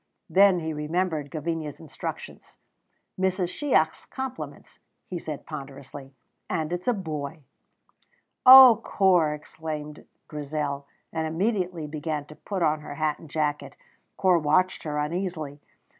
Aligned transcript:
Then 0.31 0.61
he 0.61 0.73
remembered 0.73 1.29
Gavinia's 1.29 1.79
instructions. 1.79 2.57
"Mrs. 3.19 3.49
Shiach's 3.49 4.07
compliments," 4.07 4.79
he 5.07 5.19
said 5.19 5.45
ponderously, 5.45 6.11
"and 6.49 6.73
it's 6.73 6.87
a 6.87 6.93
boy." 6.93 7.43
"Oh, 8.43 8.81
Corp!" 8.83 9.35
exclaimed 9.39 10.05
Grizel, 10.27 10.87
and 11.13 11.27
immediately 11.27 11.85
began 11.85 12.25
to 12.25 12.35
put 12.35 12.63
on 12.63 12.79
her 12.79 12.95
hat 12.95 13.19
and 13.19 13.29
jacket. 13.29 13.75
Corp 14.17 14.41
watched 14.41 14.81
her 14.85 14.97
uneasily. 14.97 15.59